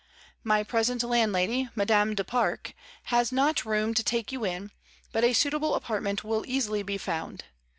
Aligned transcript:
My 0.43 0.63
present 0.63 1.03
landlady, 1.03 1.69
Madame 1.75 2.15
du 2.15 2.23
Pare, 2.23 2.59
has 3.13 3.31
not 3.31 3.65
room 3.65 3.93
to 3.93 4.01
take 4.03 4.31
you 4.31 4.43
in, 4.43 4.71
but 5.11 5.23
a 5.23 5.33
suitable 5.33 5.75
apartment 5.75 6.23
will 6.23 6.43
easily 6.47 6.81
be 6.81 6.97
found. 6.97 7.43